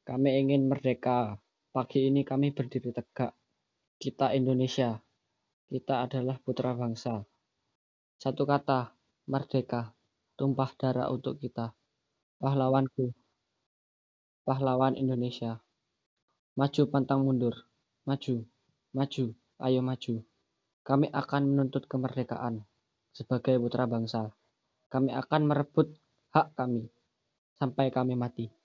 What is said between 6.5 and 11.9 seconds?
bangsa. Satu kata, merdeka. Tumpah darah untuk kita.